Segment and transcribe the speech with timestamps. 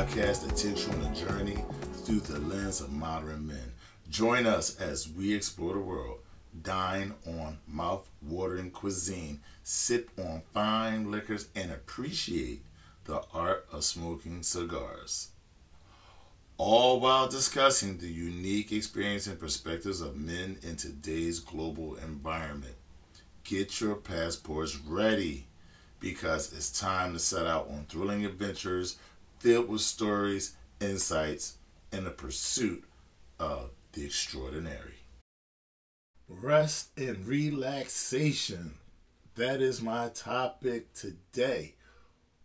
[0.00, 1.64] podcast that takes you on a journey
[2.04, 3.72] through the lens of modern men.
[4.10, 6.18] Join us as we explore the world,
[6.62, 12.62] dine on mouth-watering cuisine, sip on fine liquors, and appreciate
[13.04, 15.30] the art of smoking cigars.
[16.58, 22.74] All while discussing the unique experience and perspectives of men in today's global environment.
[23.44, 25.46] Get your passports ready
[26.00, 28.96] because it's time to set out on thrilling adventures
[29.38, 31.56] filled with stories, insights,
[31.92, 32.84] and the pursuit
[33.38, 34.94] of the extraordinary.
[36.28, 38.74] Rest and relaxation.
[39.34, 41.74] That is my topic today.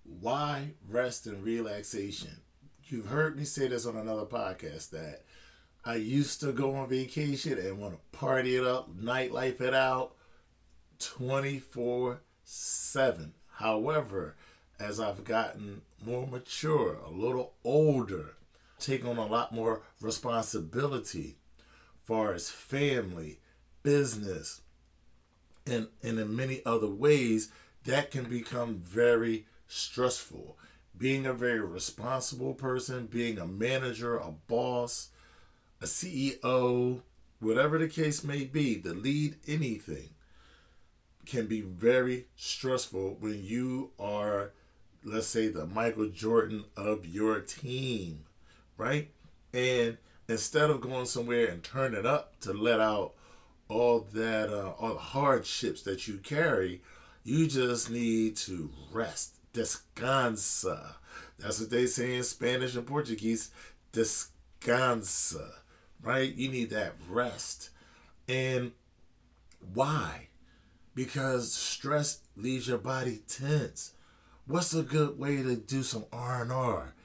[0.04, 2.42] Why rest and relaxation?
[2.84, 5.24] You've heard me say this on another podcast that
[5.84, 10.16] I used to go on vacation and want to party it up, nightlife it out
[11.00, 13.34] 24 7.
[13.56, 14.36] However,
[14.80, 18.36] as I've gotten more mature, a little older,
[18.80, 21.38] take on a lot more responsibility
[22.04, 23.40] far as family,
[23.82, 24.62] business,
[25.66, 27.50] and, and in many other ways,
[27.86, 30.58] that can become very stressful.
[30.98, 35.10] Being a very responsible person, being a manager, a boss,
[35.82, 37.02] a CEO,
[37.40, 40.15] whatever the case may be, to lead anything
[41.26, 44.52] can be very stressful when you are,
[45.04, 48.26] let's say, the Michael Jordan of your team,
[48.78, 49.10] right?
[49.54, 53.14] And instead of going somewhere and turning up to let out
[53.68, 56.82] all that, uh, all the hardships that you carry,
[57.24, 59.38] you just need to rest.
[59.54, 60.96] Descansa.
[61.40, 63.52] That's what they say in Spanish and Portuguese.
[63.94, 65.50] Descansa,
[66.02, 66.34] right?
[66.34, 67.70] You need that rest.
[68.28, 68.74] And
[69.74, 70.28] why?
[70.96, 73.94] Because stress leaves your body tense.
[74.48, 76.96] What's a good way to do some R&R?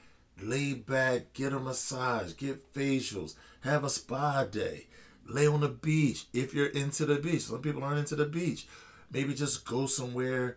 [0.40, 4.86] Lay back, get a massage, get facials, have a spa day,
[5.26, 7.42] lay on the beach if you're into the beach.
[7.42, 8.66] Some people aren't into the beach.
[9.10, 10.56] Maybe just go somewhere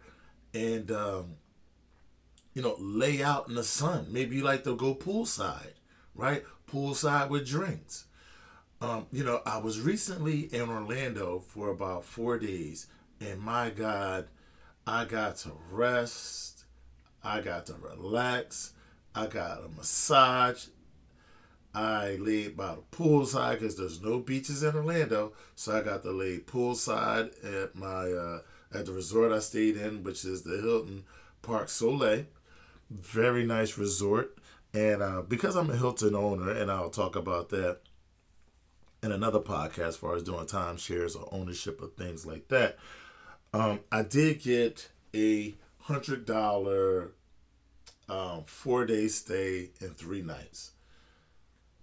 [0.54, 1.36] and um,
[2.54, 4.08] you know lay out in the sun.
[4.10, 5.74] Maybe you like to go poolside,
[6.16, 6.44] right?
[6.72, 8.06] Poolside with drinks.
[8.80, 12.88] Um, you know, I was recently in Orlando for about four days
[13.30, 14.28] and my God,
[14.86, 16.66] I got to rest.
[17.24, 18.74] I got to relax.
[19.16, 20.66] I got a massage.
[21.74, 26.12] I laid by the poolside because there's no beaches in Orlando, so I got to
[26.12, 28.42] lay poolside at my uh,
[28.74, 31.04] at the resort I stayed in, which is the Hilton
[31.42, 32.26] Parc Soleil.
[32.92, 34.38] Very nice resort,
[34.74, 37.80] and uh, because I'm a Hilton owner, and I'll talk about that
[39.02, 42.78] in another podcast, as far as doing timeshares or ownership of things like that.
[43.54, 47.12] Um, I did get a hundred dollar
[48.10, 50.72] um, four day stay and three nights.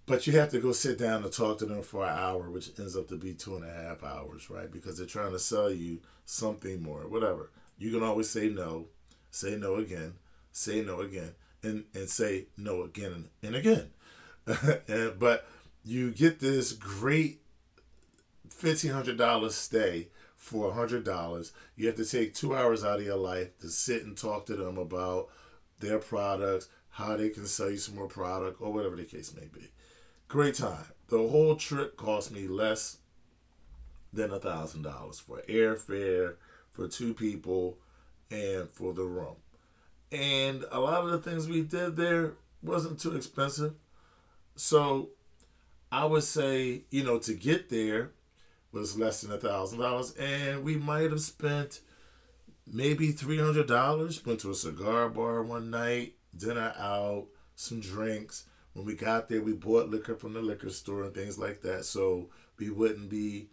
[0.06, 2.70] But you have to go sit down and talk to them for an hour, which
[2.78, 4.70] ends up to be two and a half hours, right?
[4.70, 7.50] Because they're trying to sell you something more, whatever.
[7.78, 8.86] You can always say no,
[9.30, 10.14] say no again,
[10.50, 13.90] say no again, and, and say no again and again.
[14.88, 15.46] and, but
[15.84, 17.40] you get this great
[18.48, 20.08] $1,500 stay
[20.40, 21.52] for a hundred dollars.
[21.76, 24.56] You have to take two hours out of your life to sit and talk to
[24.56, 25.28] them about
[25.80, 29.46] their products, how they can sell you some more product, or whatever the case may
[29.52, 29.70] be.
[30.28, 30.86] Great time.
[31.08, 32.96] The whole trip cost me less
[34.12, 36.36] than a thousand dollars for airfare
[36.70, 37.76] for two people
[38.30, 39.36] and for the room.
[40.10, 43.74] And a lot of the things we did there wasn't too expensive.
[44.56, 45.10] So
[45.92, 48.12] I would say, you know, to get there,
[48.72, 51.80] was less than a thousand dollars, and we might have spent
[52.66, 54.24] maybe three hundred dollars.
[54.24, 57.26] Went to a cigar bar one night, dinner out,
[57.56, 58.46] some drinks.
[58.72, 61.84] When we got there, we bought liquor from the liquor store and things like that,
[61.84, 62.28] so
[62.58, 63.48] we wouldn't be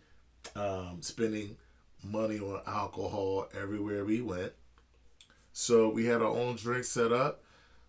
[0.56, 1.58] um, spending
[2.04, 4.54] money on alcohol everywhere we went.
[5.54, 7.44] So we had our own drink set up.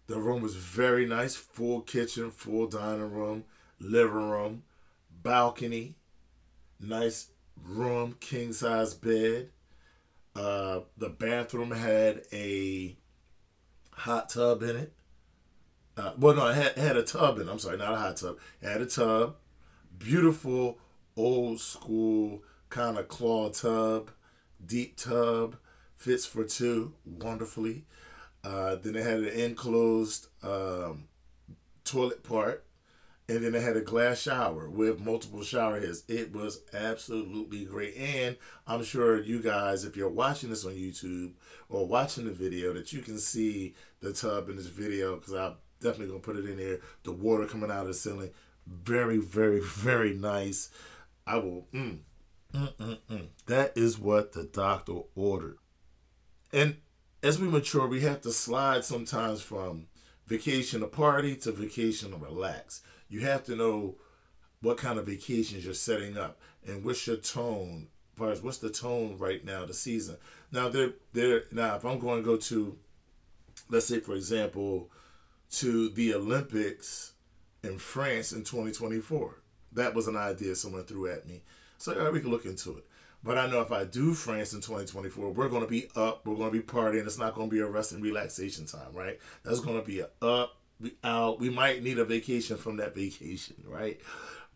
[0.07, 3.45] The room was very nice, full kitchen, full dining room,
[3.79, 4.63] living room,
[5.23, 5.95] balcony,
[6.81, 7.29] nice
[7.63, 9.51] room, king size bed.
[10.35, 12.97] Uh, the bathroom had a
[13.93, 14.93] hot tub in it.
[15.97, 17.51] Uh, well, no, it had, had a tub in it.
[17.51, 18.39] I'm sorry, not a hot tub.
[18.63, 19.37] It had a tub.
[19.99, 20.79] Beautiful,
[21.17, 24.11] old school kind of claw tub,
[24.65, 25.57] deep tub.
[25.97, 27.85] Fits for two wonderfully.
[28.45, 31.09] Uh, then it had an enclosed um,
[31.83, 32.65] toilet part
[33.29, 36.03] and then they had a glass shower with multiple shower heads.
[36.09, 37.95] It was absolutely great.
[37.97, 38.37] And
[38.67, 41.33] I'm sure you guys, if you're watching this on YouTube
[41.69, 45.55] or watching the video, that you can see the tub in this video because I'm
[45.81, 46.79] definitely gonna put it in there.
[47.03, 48.31] The water coming out of the ceiling,
[48.67, 50.71] very, very, very nice.
[51.27, 51.67] I will.
[51.75, 51.99] Mm,
[52.55, 53.27] mm, mm, mm.
[53.45, 55.59] That is what the doctor ordered.
[56.51, 56.79] And
[57.23, 59.89] as we mature, we have to slide sometimes from
[60.27, 63.97] vacation to party to vacation to relax you have to know
[64.61, 67.89] what kind of vacations you're setting up and what's your tone
[68.27, 70.17] as what's the tone right now the season.
[70.51, 72.77] Now they're they're now if i'm going to go to
[73.71, 74.91] let's say for example
[75.51, 77.13] to the olympics
[77.63, 79.41] in france in 2024
[79.73, 81.43] that was an idea someone threw at me.
[81.77, 82.87] So we can look into it.
[83.23, 86.37] But i know if i do france in 2024 we're going to be up we're
[86.37, 89.19] going to be partying it's not going to be a rest and relaxation time right?
[89.45, 91.41] That's going to be a up we out.
[91.41, 94.01] We might need a vacation from that vacation, right?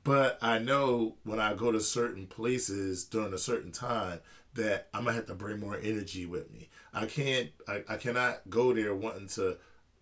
[0.04, 4.20] But I know when I go to certain places during a certain time
[4.54, 6.69] that I'm gonna have to bring more energy with me.
[6.92, 7.50] I can't.
[7.69, 9.58] I, I cannot go there wanting to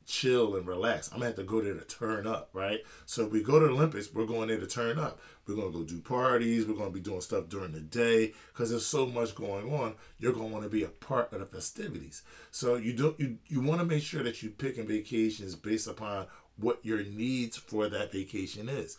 [0.06, 1.08] chill and relax.
[1.08, 2.80] I'm gonna have to go there to turn up, right?
[3.06, 5.20] So if we go to the Olympics, we're going there to turn up.
[5.46, 6.66] We're gonna go do parties.
[6.66, 9.94] We're gonna be doing stuff during the day because there's so much going on.
[10.18, 12.22] You're gonna want to be a part of the festivities.
[12.50, 16.26] So you don't you you want to make sure that you picking vacations based upon
[16.56, 18.98] what your needs for that vacation is.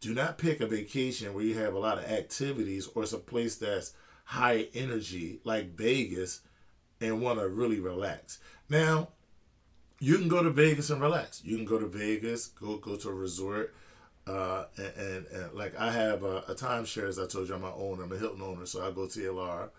[0.00, 3.18] Do not pick a vacation where you have a lot of activities or it's a
[3.18, 3.94] place that's
[4.24, 6.40] high energy like Vegas
[7.00, 8.38] and want to really relax.
[8.68, 9.08] Now,
[10.00, 11.42] you can go to Vegas and relax.
[11.44, 13.74] You can go to Vegas, go go to a resort,
[14.26, 17.62] uh, and, and, and like I have a, a timeshare as I told you, I'm
[17.62, 18.04] my owner.
[18.04, 19.70] I'm a Hilton owner, so I go to Elara,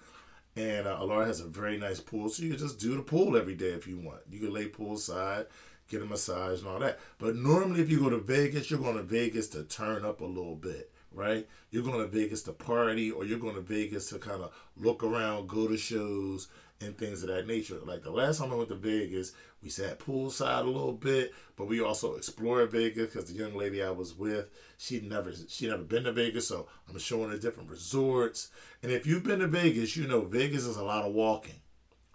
[0.55, 2.29] and uh, Elara has a very nice pool.
[2.29, 4.21] So you can just do the pool every day if you want.
[4.29, 5.45] You can lay poolside,
[5.87, 6.99] get a massage and all that.
[7.17, 10.25] But normally, if you go to Vegas, you're going to Vegas to turn up a
[10.25, 11.47] little bit right?
[11.71, 15.03] You're going to Vegas to party or you're going to Vegas to kind of look
[15.03, 16.47] around, go to shows,
[16.81, 17.77] and things of that nature.
[17.83, 21.67] Like the last time I went to Vegas, we sat poolside a little bit, but
[21.67, 24.47] we also explored Vegas because the young lady I was with,
[24.77, 28.49] she'd never she never been to Vegas, so I'm showing her different resorts.
[28.81, 31.59] And if you've been to Vegas, you know Vegas is a lot of walking,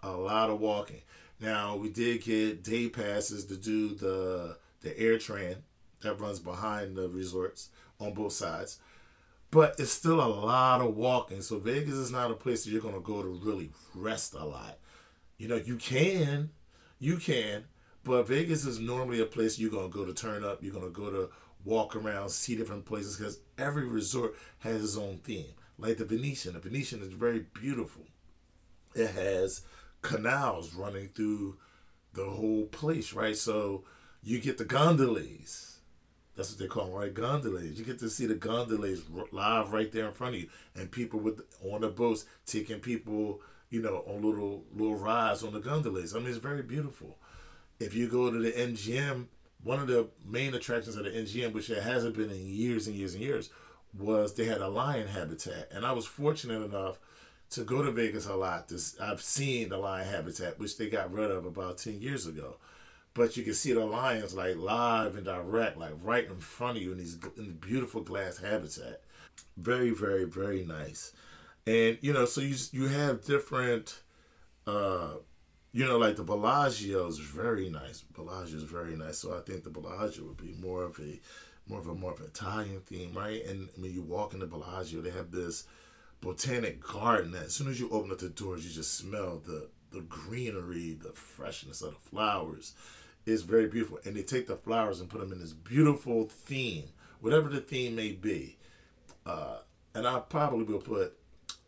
[0.01, 1.01] a lot of walking.
[1.39, 5.57] Now we did get day passes to do the the AirTran
[6.01, 7.69] that runs behind the resorts
[7.99, 8.79] on both sides
[9.51, 11.41] but it's still a lot of walking.
[11.41, 14.77] So Vegas is not a place that you're gonna go to really rest a lot.
[15.37, 16.49] You know, you can,
[16.99, 17.65] you can,
[18.03, 20.61] but Vegas is normally a place you're gonna go to turn up.
[20.61, 21.29] You're gonna go to
[21.63, 25.53] walk around, see different places because every resort has its own theme.
[25.77, 28.03] Like the Venetian, the Venetian is very beautiful.
[28.93, 29.61] It has
[30.01, 31.57] canals running through
[32.13, 33.35] the whole place, right?
[33.35, 33.83] So
[34.23, 35.74] you get the gondolas
[36.35, 37.13] that's what they call them, right?
[37.13, 37.79] Gondolas.
[37.79, 41.19] You get to see the gondolas live right there in front of you, and people
[41.19, 46.15] with on the boats taking people, you know, on little little rides on the gondolas.
[46.15, 47.17] I mean, it's very beautiful.
[47.79, 49.27] If you go to the MGM,
[49.63, 52.95] one of the main attractions of the MGM, which it hasn't been in years and
[52.95, 53.49] years and years,
[53.97, 56.99] was they had a lion habitat, and I was fortunate enough
[57.51, 58.67] to go to Vegas a lot.
[58.67, 62.57] This I've seen the lion habitat, which they got rid of about ten years ago
[63.15, 66.83] but you can see the lions like live and direct, like right in front of
[66.83, 69.01] you in these in the beautiful glass habitat.
[69.57, 71.13] Very, very, very nice.
[71.65, 74.01] And you know, so you you have different,
[74.67, 75.13] uh,
[75.71, 78.01] you know, like the Bellagio is very nice.
[78.01, 79.17] Bellagio is very nice.
[79.17, 81.19] So I think the Bellagio would be more of a
[81.67, 83.43] more of a more of an Italian theme, right?
[83.45, 85.63] And when you walk in the Bellagio, they have this
[86.19, 89.69] botanic garden that as soon as you open up the doors, you just smell the
[89.91, 92.73] the greenery, the freshness of the flowers
[93.25, 93.99] is very beautiful.
[94.05, 96.85] And they take the flowers and put them in this beautiful theme,
[97.21, 98.57] whatever the theme may be.
[99.25, 99.57] Uh,
[99.93, 101.17] and I probably will put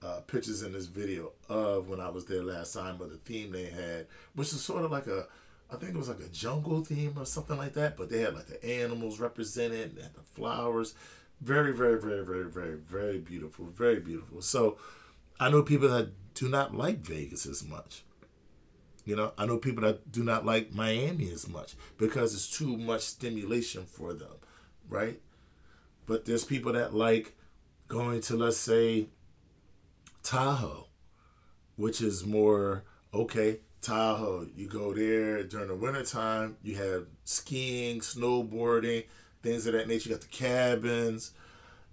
[0.04, 3.52] uh, pictures in this video of when I was there last time, but the theme
[3.52, 5.26] they had, which is sort of like a,
[5.72, 7.98] I think it was like a jungle theme or something like that.
[7.98, 10.94] But they had like the animals represented, and the flowers.
[11.42, 13.66] Very, very, very, very, very, very beautiful.
[13.66, 14.42] Very beautiful.
[14.42, 14.78] So
[15.40, 18.04] I know people that do not like Vegas as much.
[19.08, 22.76] You know, I know people that do not like Miami as much because it's too
[22.76, 24.36] much stimulation for them,
[24.90, 25.22] right?
[26.06, 27.34] But there's people that like
[27.88, 29.08] going to, let's say,
[30.24, 30.88] Tahoe,
[31.78, 32.84] which is more
[33.14, 33.62] okay.
[33.82, 39.06] Tahoe, you go there during the wintertime, you have skiing, snowboarding,
[39.42, 40.10] things of that nature.
[40.10, 41.32] You got the cabins.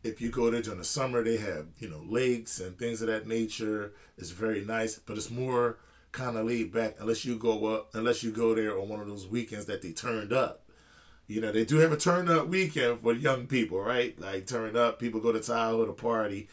[0.03, 3.07] If you go there during the summer, they have, you know, lakes and things of
[3.07, 3.93] that nature.
[4.19, 5.79] It's very nice, but it's more
[6.15, 9.09] kind of laid back unless you go up unless you go there on one of
[9.09, 10.63] those weekends that they turned up
[11.27, 14.19] You know, they do have a turn up weekend for young people, right?
[14.21, 16.49] Like turn up, people go to Tahoe to party.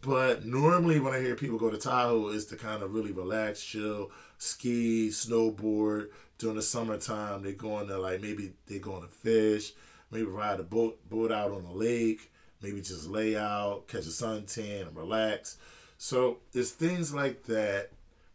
[0.00, 3.62] But normally when I hear people go to Tahoe is to kind of really relax,
[3.64, 6.08] chill, ski, snowboard.
[6.38, 9.72] During the summertime, they go on to like maybe they go on to fish,
[10.10, 14.14] maybe ride a boat boat out on the lake, maybe just lay out, catch a
[14.22, 15.58] suntan and relax.
[15.98, 17.90] So it's things like that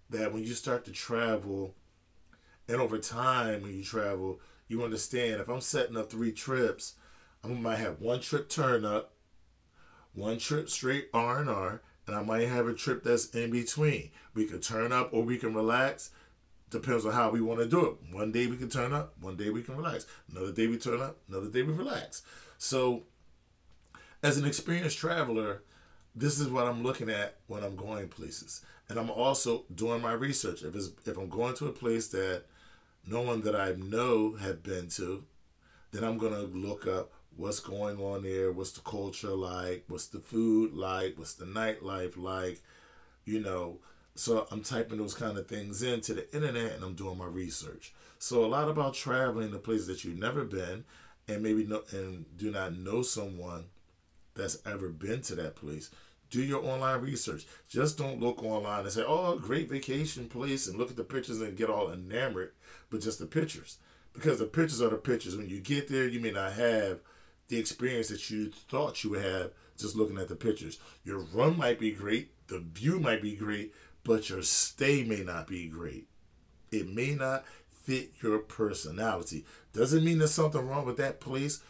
[0.10, 1.76] that when you start to travel
[2.68, 6.96] and over time when you travel, you understand if I'm setting up three trips,
[7.44, 9.14] I might have one trip turn up,
[10.14, 14.10] one trip straight R and R, and I might have a trip that's in between.
[14.34, 16.12] We could turn up or we can relax.
[16.70, 18.14] Depends on how we want to do it.
[18.14, 20.06] One day we can turn up, one day we can relax.
[20.30, 22.24] Another day we turn up, another day we relax.
[22.58, 23.04] So,
[24.22, 25.62] as an experienced traveler,
[26.16, 30.14] this is what I'm looking at when I'm going places, and I'm also doing my
[30.14, 30.64] research.
[30.64, 32.44] If it's if I'm going to a place that
[33.06, 35.24] no one that I know have been to,
[35.92, 40.20] then I'm gonna look up what's going on there, what's the culture like, what's the
[40.20, 42.62] food like, what's the nightlife like,
[43.26, 43.80] you know.
[44.16, 47.94] So I'm typing those kind of things into the internet and I'm doing my research.
[48.18, 50.86] So a lot about traveling to places that you've never been
[51.28, 53.66] and maybe no and do not know someone
[54.36, 55.92] that's ever been to that place.
[56.30, 57.46] Do your online research.
[57.70, 61.42] Just don't look online and say, "Oh, great vacation place," and look at the pictures
[61.42, 62.54] and get all enamored
[62.92, 63.78] with just the pictures.
[64.14, 65.38] Because the pictures are the pictures.
[65.38, 67.00] When you get there, you may not have
[67.48, 70.80] the experience that you thought you would have just looking at the pictures.
[71.06, 75.48] Your run might be great, the view might be great, but your stay may not
[75.48, 76.08] be great.
[76.72, 79.46] It may not fit your personality.
[79.72, 81.62] Doesn't mean there's something wrong with that place,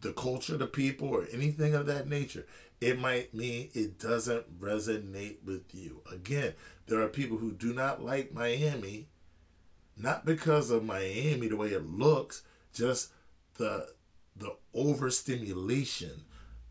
[0.00, 2.46] the culture, the people, or anything of that nature.
[2.80, 6.02] It might mean it doesn't resonate with you.
[6.12, 6.54] Again,
[6.86, 9.08] there are people who do not like Miami,
[9.96, 12.42] not because of Miami, the way it looks,
[12.72, 13.10] just
[13.54, 13.88] the
[14.36, 16.22] the overstimulation.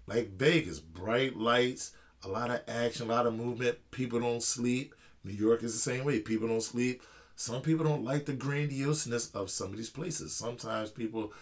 [0.05, 1.91] Like Vegas, bright lights,
[2.23, 3.77] a lot of action, a lot of movement.
[3.91, 4.95] People don't sleep.
[5.25, 6.19] New York is the same way.
[6.21, 7.03] People don't sleep.
[7.35, 10.33] Some people don't like the grandioseness of some of these places.
[10.33, 11.33] Sometimes people,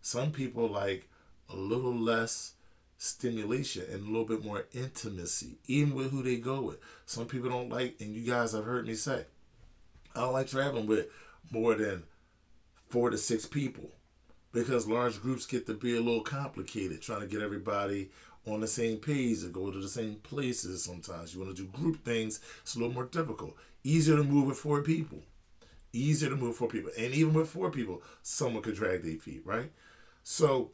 [0.00, 1.08] some people like
[1.50, 2.54] a little less
[3.02, 6.78] stimulation and a little bit more intimacy, even with who they go with.
[7.04, 9.24] Some people don't like, and you guys have heard me say,
[10.14, 11.08] I don't like traveling with
[11.50, 12.04] more than
[12.90, 13.90] four to six people
[14.52, 18.10] because large groups get to be a little complicated trying to get everybody
[18.46, 21.34] on the same page and go to the same places sometimes.
[21.34, 23.56] You want to do group things, it's a little more difficult.
[23.82, 25.18] Easier to move with four people.
[25.92, 26.92] Easier to move four people.
[26.96, 29.72] And even with four people, someone could drag their feet, right?
[30.22, 30.70] So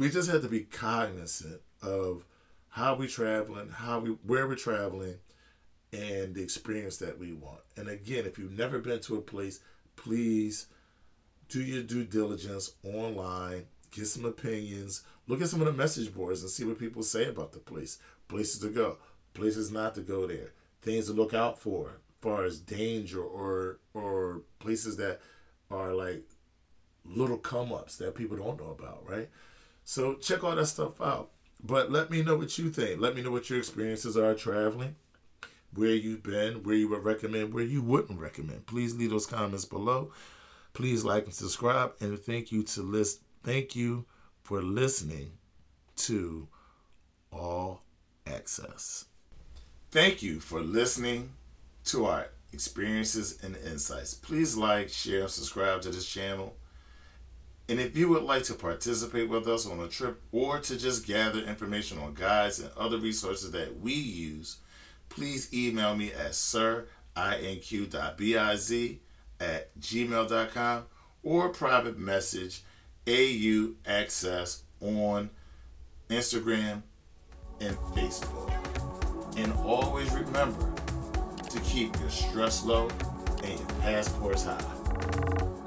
[0.00, 2.24] we just have to be cognizant of
[2.70, 5.16] how we traveling, how we where we're traveling,
[5.92, 7.60] and the experience that we want.
[7.76, 9.60] And again, if you've never been to a place,
[9.96, 10.68] please
[11.50, 16.40] do your due diligence online, get some opinions, look at some of the message boards
[16.40, 17.98] and see what people say about the place.
[18.26, 18.96] Places to go,
[19.34, 23.80] places not to go there, things to look out for, as far as danger or
[23.92, 25.20] or places that
[25.70, 26.24] are like
[27.04, 29.28] little come ups that people don't know about, right?
[29.90, 31.30] So check all that stuff out.
[31.64, 33.00] But let me know what you think.
[33.00, 34.94] Let me know what your experiences are traveling,
[35.74, 38.66] where you've been, where you would recommend, where you wouldn't recommend.
[38.66, 40.12] Please leave those comments below.
[40.74, 43.22] Please like and subscribe, and thank you to list.
[43.42, 44.06] Thank you
[44.44, 45.32] for listening
[45.96, 46.46] to
[47.32, 47.82] All
[48.28, 49.06] Access.
[49.90, 51.30] Thank you for listening
[51.86, 54.14] to our experiences and insights.
[54.14, 56.54] Please like, share, and subscribe to this channel.
[57.70, 61.06] And if you would like to participate with us on a trip or to just
[61.06, 64.56] gather information on guides and other resources that we use,
[65.08, 66.84] please email me at sirinq.biz
[69.38, 70.82] at gmail.com
[71.22, 72.62] or private message
[73.06, 75.30] AU Access on
[76.08, 76.82] Instagram
[77.60, 78.52] and Facebook.
[79.36, 80.74] And always remember
[81.48, 82.88] to keep your stress low
[83.44, 85.59] and your passports high.